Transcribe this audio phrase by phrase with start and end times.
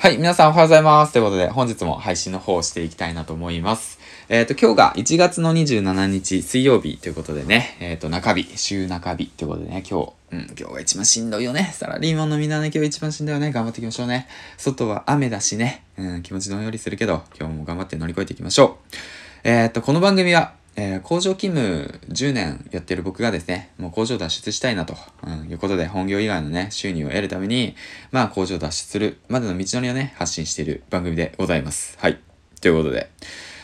[0.00, 1.12] はい、皆さんおはようございます。
[1.12, 3.98] ということで、本日も配信の方をしていきたいなと思います。
[4.28, 11.72] えっ、ー、と、今日が1月の27日水曜日ということでね、えっ、ー、と、中日、週中日ということでね、今日、うん、今日が一番しんどいよね。
[11.74, 13.50] サラリーマンのみんなね、今日一番しんどいよね。
[13.50, 14.28] 頑張っていきましょうね。
[14.56, 18.96] 外は雨だしね、うん、気持ちどんよりするけど、今日も頑張って乗り越えていきましょう。
[19.42, 27.74] えっ、ー、と、この番組は、えー、工場勤務10年やってる僕がですね、もう工場脱出したいなと、うん、いうことで本業以外のね、収入を得るために、
[28.12, 31.98] まあ工場脱出するまでの道のりをね、発信している番組でございます。
[31.98, 32.20] はい。
[32.60, 33.10] ということで、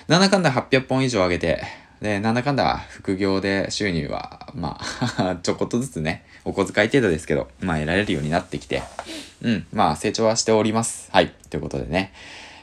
[0.08, 1.62] なんだかんだ800本以上上げて、
[2.02, 4.80] で、なんだかんだ副業で収入は、ま
[5.16, 8.82] あ ちょこっとずつね、お小遣い程度ですけど、まあ得られるようになってきて、
[9.40, 11.10] うん、まあ成長はしております。
[11.12, 11.32] はい。
[11.48, 12.12] ということでね、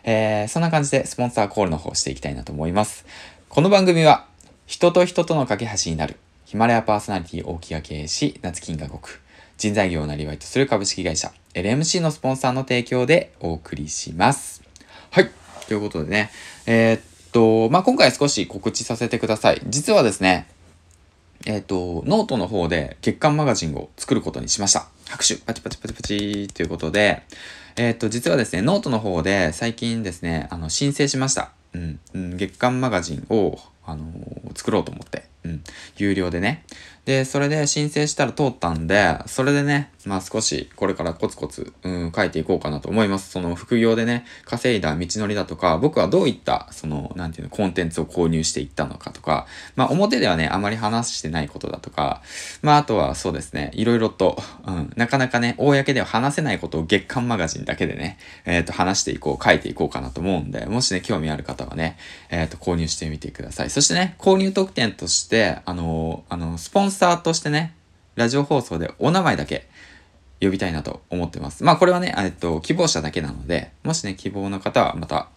[0.04, 3.06] えー、そんな感じでスポンサーコールの方していきたいなと思います。
[3.48, 4.31] この番組は、
[4.72, 6.16] 人と人との架け橋になる。
[6.46, 9.20] ヒマラヤパーソナリティ大木が経営し、夏金が動く。
[9.58, 14.64] 人材業をなりわいとする株式会社 LMC のスポンサーの提供でお送りします。
[15.10, 15.30] はい。
[15.68, 16.32] ということでね、
[16.66, 17.02] えー、っ
[17.34, 19.62] と、まあ、今回少し告知させてください。
[19.68, 20.48] 実はですね、
[21.46, 24.88] えっ、と、ノートの方で月間マガジンを作ることにしました。
[25.10, 27.24] 拍手パチパチパチパチということで、
[27.76, 31.52] えっ、と、実はですね、ノートの方で最近ですね、あの、申請しました。
[31.74, 33.60] うん、うん、月間マガジンを
[33.92, 34.06] あの、
[34.56, 35.26] 作ろうと思って。
[35.44, 35.64] うん。
[35.98, 36.66] 有料でね。
[37.06, 43.32] で、それで申請したら通ったんで、それでね、まあ少しこれからコツコツ、うん、書いていこうかなと思います。
[43.32, 52.22] その副業でね、稼いだ道のりだとか、僕はどういった、その、なんていうの、コンテンツを購入していったのかとか、まあ表ではね、あまり話してないことだとか、
[52.62, 61.98] まああとはそうですね、いろいろと、うん、なかなかね、公では話せないことを月刊マガジンだけでね、えっ、ー、と、話していこう、書いていこうかなと思うんで、もしね、興味ある方はね、
[62.30, 63.70] えっ、ー、と、購入してみてください。
[63.70, 67.74] そしてね、購入特典として、あの、あの、スポンサーとしてね、
[68.16, 69.68] ラジオ放送でお名前だけ
[70.42, 71.64] 呼びたいなと思ってます。
[71.64, 75.30] まあこれはね、えっと、希望者だけなので、もしね、希望の方はまた、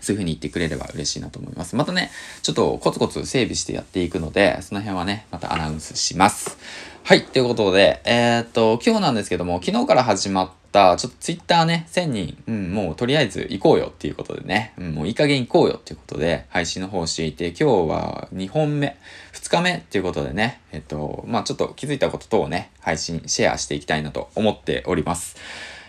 [0.00, 1.74] そういう風に言ってくれれば嬉しいなと思います。
[1.74, 2.10] またね、
[2.42, 6.58] ちょっとコツコツ整備してやっていくので、その辺はね、またアナウンスします。
[7.02, 10.56] はい、ということで、えー、っと、今日なんですけども、昨日から始まった、
[10.98, 18.96] ちょっとツイッターね、1000人、うん、もうとりあえず行こうよっていうことでね、うん、もういい加減行こうよっていうことで、配信の方をしていて、今日は2本目、
[19.32, 25.36] 2日目っていうことでね、えっと、まあちょっと気づいたこと等をね、配信、シェアしていきたいなと思っております。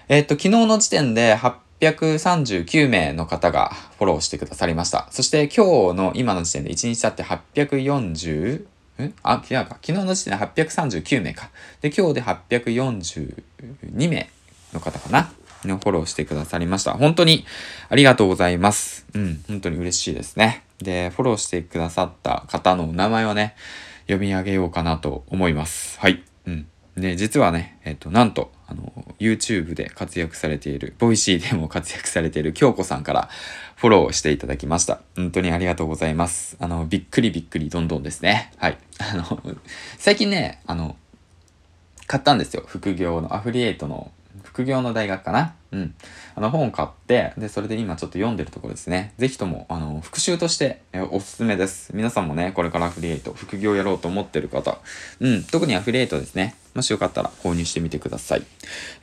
[0.10, 5.08] えっと、昨日の時点で839名の方がフォローしてくださりました。
[5.12, 8.66] そして今日の今の時点で1日経って840、
[9.04, 9.78] んあ、違うか。
[9.82, 11.50] 昨日の時点で839名か。
[11.82, 14.30] で、今日で842名
[14.74, 15.32] の方かな？
[15.66, 16.94] のフォローしてくださりました。
[16.94, 17.46] 本当に
[17.90, 19.06] ありがとうございます。
[19.14, 20.64] うん、本当に嬉しいですね。
[20.80, 23.56] で、フォローしてくださった方のお名前をね、
[24.02, 26.00] 読み上げようかなと思います。
[26.00, 26.24] はい。
[26.46, 26.68] うん。
[26.96, 33.30] で、実はね、えっ、と、なんと、あの、YouTube で活躍されている、 Voicy でも活躍されている京子さんから
[33.76, 35.02] フォローしていただきました。
[35.16, 36.58] 本当にありがとうございます。
[36.60, 38.52] あの、びっくりびっくりどんどんですね。
[38.58, 38.78] はい。
[39.00, 39.42] あの、
[39.98, 40.96] 最近ね、あの、
[42.08, 42.64] 買ったんですよ。
[42.66, 44.12] 副業のアフリエイトの
[44.58, 45.54] 副業の大学かな？
[45.72, 45.94] うん。
[46.34, 49.14] あの本を買って、で、それで今ちょっと読んでるところですね。
[49.20, 51.92] ぜひとも、あの、復習として、えおすすめです。
[51.94, 54.80] 皆さんもね、これからアフリエイト、副業やろうと思ってる方、
[55.20, 56.56] うん、特にアフリエイトですね。
[56.74, 58.44] もしよかったら購入してみてください。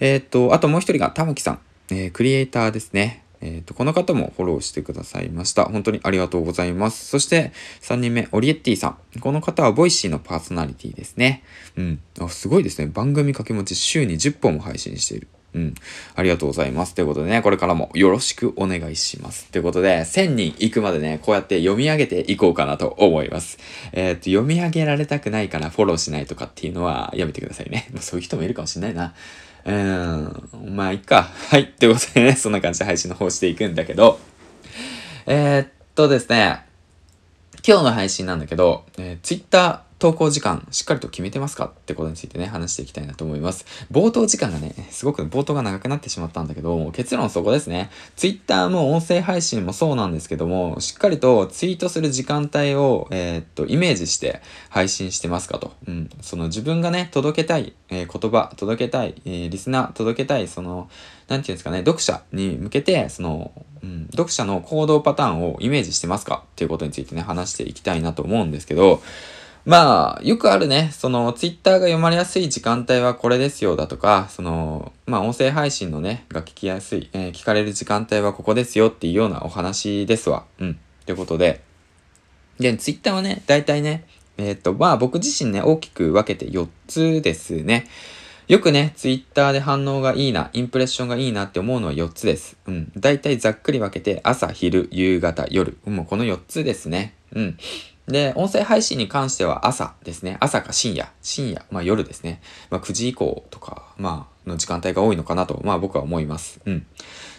[0.01, 1.61] えー、っと、あともう一人が玉木さん、
[1.91, 3.23] えー、クリエイターですね。
[3.45, 5.67] えっ、と、この方もフォローしてくださいました。
[5.67, 7.07] 本当にありがとうございます。
[7.07, 9.21] そして、3人目、オリエッティさん。
[9.21, 11.45] この方は Voicy のパーソナリティですね。
[11.77, 12.01] うん。
[12.19, 12.89] あすごいですね。
[12.89, 15.29] 番組掛け持ち週に10本も配信している。
[15.55, 15.75] うん。
[16.17, 16.95] ありがとうございます。
[16.95, 19.47] ということでね、これからもよろしくお願いします。
[19.51, 23.59] ということで、1000人行くまでね、こうやって読み上げていこうかなと思います。
[23.93, 27.89] えー、っと、読み上げられたくないからフォローしないとかっていうのはやめてくださいね。
[28.01, 29.15] そういう人もいるかもしんないな。
[29.65, 31.23] うーん、まあ、いっか。
[31.23, 31.69] はい。
[31.69, 34.19] ということでね、そんな感じで配信の方していくんだけど、
[35.27, 36.65] えー、っとですね、
[37.67, 43.65] 今日の配信なんだけど、えー、Twitter 投稿時間しっかりと決めてますかってことについてね、話していきたいなと思います。
[43.91, 47.89] 冒頭時間がね、すごく冒頭が長くなってしまったんだけど、結論そこですね。
[48.15, 55.73] Twitter も音声配信もそうなんですけども、しっかりとツイートする時間帯を、えー、っと、イメージして配信してますかと。
[55.89, 56.11] うん。
[56.21, 60.91] その自分がね、届けたい、えー、言葉、届けたい、えー、リスナー、届けたい、その、
[61.29, 63.53] なんていうんですかね、読者に向けて、その、
[63.83, 69.01] うん、読者の行動パターンをイメージしてますかっていうことについてね、話していきたいなと思うんですけど、
[69.65, 80.45] まあ、よくあるね、その、ツイッターが読まれやすい時間帯はこれですよだとか、その、まあ、音声配信のね、が聞きやすい、えー、聞かれる時間帯はここですよっていうようなお話ですわ。
[80.59, 80.79] うん。
[81.07, 81.63] ということで。
[82.59, 84.05] で、ツイッターはね、大体ね、
[84.37, 87.87] えっ、と、まあ僕自身ね、大きく分けて4つですね。
[88.49, 92.59] よくね、ツイッターで反応がいいな、インプレッションがいいなって思うのは4つです。
[92.67, 92.93] うん。
[92.97, 95.79] だいたいざっくり分けて、朝、昼、夕方、夜。
[95.87, 97.15] もうこの4つですね。
[97.35, 97.59] うん。
[98.07, 100.37] で、音声配信に関しては朝ですね。
[100.41, 101.11] 朝か深夜。
[101.23, 101.65] 深夜。
[101.71, 102.43] まあ夜ですね。
[102.71, 106.61] まあ9時以降とか、まあの時間帯が多いのかなと、まあ僕は思います。
[106.67, 106.87] うん。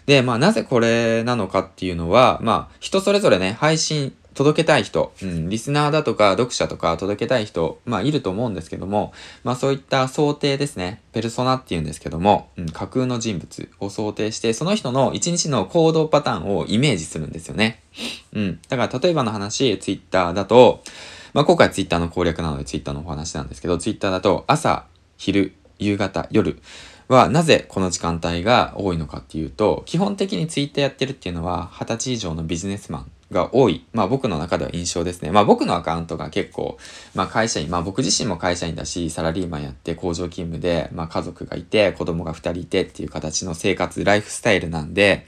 [0.07, 17.81] で、まあなぜこれなのかっていうのは、まあ人それぞれね、配信届けたい人、うん、リスナーだとか読者とか届けたい人、まあいると思うんですけども、まあそういった想定ですね、ペルソナっていうんですけども、うん、架空の人物を想定して、その人の一日の行動パターンをイメージするんですよね。
[18.33, 18.59] うん。
[18.67, 20.83] だから例えばの話、ツイッターだと、
[21.33, 24.85] まあ今回ツイッターの攻略なのでツイッターのお話なんですけど、ツイッターだと朝、
[25.17, 26.61] 昼、夕方、夜、
[27.07, 33.85] はなぜこの時間帯が多いのかっていうと、基本的にツイッターやってるっていうのは、20歳以上のビジネスマンが多い。
[33.93, 35.31] まあ僕の中では印象ですね。
[35.31, 36.77] まあ僕のアカウントが結構、
[37.13, 45.27] まあ会社員、まあ僕自身も会社員だし、サラリーマンやって工場勤務で、まあ家族がいて、子供が2人いてっていう形の生活、ライフスタイルなんで、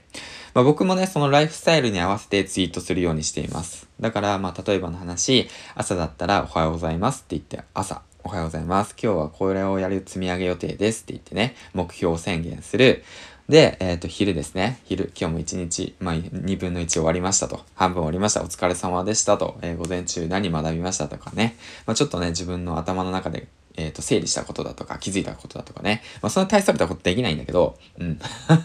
[0.54, 3.88] まあ僕もね、そのライフスタイルに合わせてツイートするようにしています。
[4.00, 8.94] だから、まあ例えばの話、朝だったらおはようございますって言って、朝、おはようございます。
[9.02, 13.02] 今日はこれをやる積み上げ予定ですって言ってね、目標を宣言する。
[13.48, 14.78] で、えっ、ー、と、昼ですね。
[14.84, 17.64] 昼、今日も一日、まあ、2分の1終わりましたと。
[17.74, 18.42] 半分終わりました。
[18.42, 19.56] お疲れ様でしたと。
[19.62, 21.56] えー、午前中何学びましたとかね。
[21.86, 23.48] まあ、ちょっとね、自分の頭の中で、
[23.78, 26.02] えっ、ー、と、整理したことだとか、気づいたことだとかね。
[26.20, 28.20] まあ、そんな大それたことできないんだけど、うん。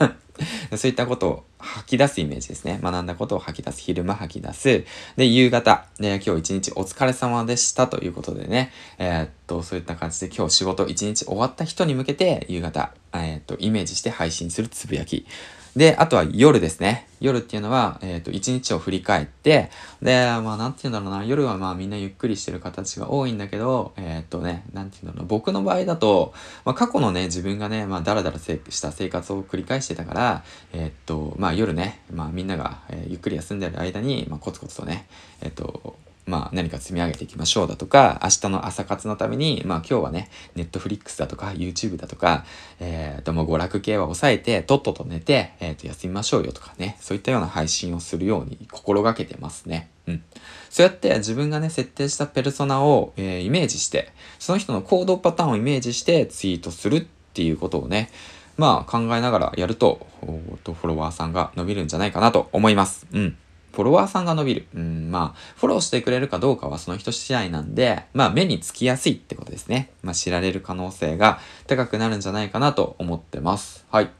[0.75, 2.79] そういったことを吐き出すイメージですね。
[2.81, 3.79] 学んだことを吐き出す。
[3.79, 4.83] 昼間吐き出す。
[5.15, 5.85] で、夕方。
[5.99, 8.71] で、今日一日お疲れ様でしたということでね。
[8.97, 15.27] えー、っと、そういった感じで今日仕事一日終わった人に向けて夕方、えー、っと、イメージして配信するつぶやき。
[15.75, 17.07] で、あとは夜ですね。
[17.19, 19.71] 夜っていうのは、えっ、ー、と、一日を振り返って、
[20.01, 21.25] で、まあ、なんて言うんだろうな。
[21.25, 25.27] 夜はまあ、みんなゆっくりしてる形が多いんだけど、えっ、ー、とね、なんて言うんだろうな。
[25.27, 26.33] 僕の場合だと、
[26.63, 30.43] まあ、過去のね、自分がね、まあ、だらだらした生活を繰り返してたから、
[30.73, 35.07] えっ、ー、と、まあ、夜ね、まあ、みんなが、えゆっくり休んでる間に、まあ、コツコツとね、
[35.41, 42.45] えっ、と、まあ何か積み上げていきましょうだとか、明日の朝活のために、まあ今日はね、ネットフリックスだとか YouTube だとか、
[42.79, 49.89] えっ、ー、ともう娯楽系は抑えて、とっとと寝て、えっ、ー、と休みましょうよとかね、そういったような配信をするように心がけてますね。
[50.07, 50.23] うん。
[50.69, 58.09] そうやって自分がね、設定したペルソナを、えー、イメージして、その人の行動パターンをイメージしてツイートするっていうことをね、
[58.57, 63.07] まあ考えながらやると、フォロワーさんが伸びるんじゃないかなと思います。
[63.11, 63.37] うん。
[63.73, 64.67] フォロワーさんが伸びる。
[64.75, 69.89] うん、まあ、フォローしてくれるかどうかはその人次第なんで、まあ、目につきやすいってことですね。
[70.03, 73.85] まあ、知られる可能性が高くなるんじゃないかなと思ってます。
[73.89, 74.11] はい。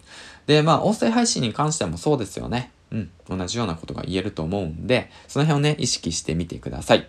[0.47, 2.71] で、まあ、音声配信に関してもそうですよね。
[2.91, 7.07] うん、同じようなことが言えると思うんで、その辺をね、意識してみてください。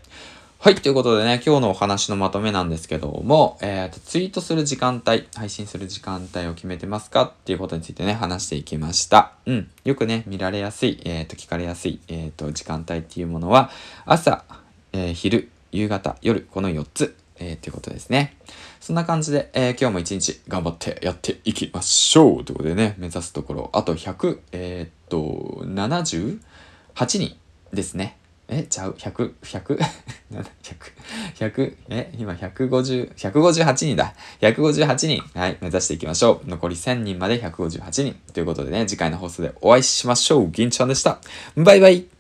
[0.65, 0.77] はい。
[0.77, 9.35] ということでね、今日のお話のまとめなんですけども、えっ、ー、と、ツイートする時間帯、配信する時間帯を決めてますかっていうことについてね、話していきました。
[9.45, 9.71] うん。
[9.85, 13.71] よくね、見られやすい、えっ、ー、と、聞かれやすい、えっ、ー、と、時間帯っていうものは、
[14.07, 14.43] 朝、
[14.95, 18.35] え昼、夕方、夜、この4つ、えー、っていうことですね。
[18.81, 26.39] そんな感じで、え、今日も一日頑張ってやっていきましょうということでね、目指すところ、あと100、え、っと、78
[27.19, 27.37] 人
[27.71, 28.17] ですね。
[28.49, 29.79] え、ちゃう、100、100、
[31.35, 34.15] 100、え、今150、158人だ。
[34.41, 35.23] 158人。
[35.39, 36.49] はい、目指していきましょう。
[36.49, 38.17] 残り1000人まで158人。
[38.33, 40.51] ということでね、次回の放送でお会いしましょう。
[40.51, 41.21] 銀ちゃんでした。
[41.57, 42.14] バイバイ。